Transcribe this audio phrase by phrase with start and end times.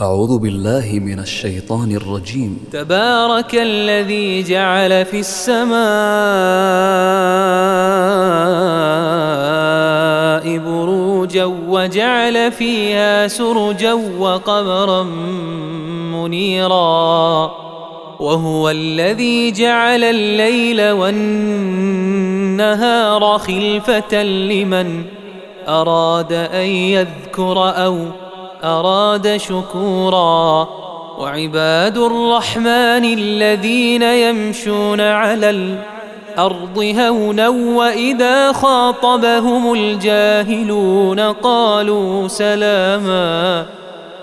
[0.00, 2.58] أعوذ بالله من الشيطان الرجيم.
[2.72, 5.80] تبارك الذي جعل في السماء
[10.58, 15.02] بروجا وجعل فيها سرجا وقمرا
[16.12, 17.50] منيرا.
[18.20, 22.18] وهو الذي جعل الليل والنهار
[23.38, 25.04] خلفة لمن
[25.68, 27.98] أراد أن يذكر أو
[28.64, 30.68] أراد شكورا.
[31.18, 43.66] وعباد الرحمن الذين يمشون على الأرض هونا وإذا خاطبهم الجاهلون قالوا سلاما.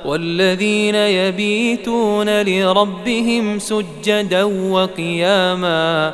[0.06, 6.14] والذين يبيتون لربهم سجدا وقياما.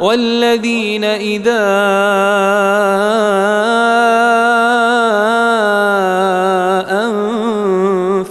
[0.00, 1.60] والذين إذا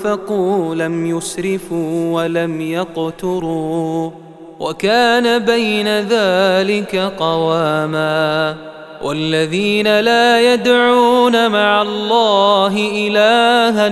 [0.09, 4.11] أنفقوا لم يسرفوا ولم يقتروا
[4.59, 8.55] وكان بين ذلك قواما
[9.01, 12.73] والذين لا يدعون مع الله
[13.07, 13.91] إلها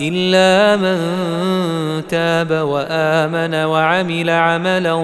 [0.00, 0.98] إلا من
[2.06, 5.02] تاب وآمن وعمل عملا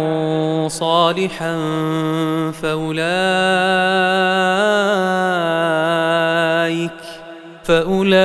[0.68, 1.56] صالحا
[2.62, 3.06] فأولئك
[7.64, 8.16] فأولئك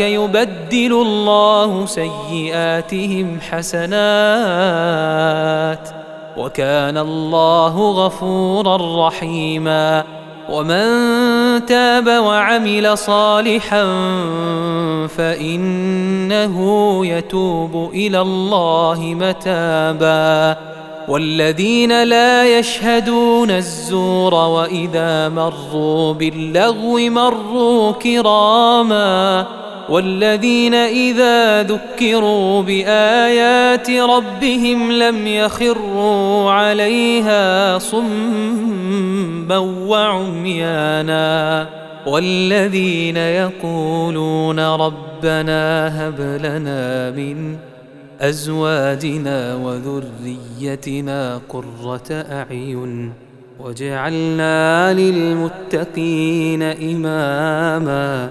[0.00, 3.92] يبدل الله سيئاتهم حسنات
[6.36, 10.04] وكان الله غفورا رحيما
[10.50, 10.86] ومن
[11.58, 13.84] تاب وعمل صالحا
[15.16, 16.56] فإنه
[17.06, 20.56] يتوب إلى الله متابا.
[21.08, 29.46] والذين لا يشهدون الزور وإذا مروا باللغو مروا كراما.
[29.88, 41.66] والذين إذا ذكروا بآيات ربهم لم يخروا عليها صما وعميانا
[42.06, 47.56] والذين يقولون ربنا هب لنا من
[48.20, 53.12] أزواجنا وذريتنا قرة أعين
[53.60, 58.30] وجعلنا للمتقين إماما